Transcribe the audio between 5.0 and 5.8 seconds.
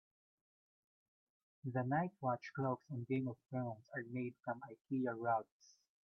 rugs.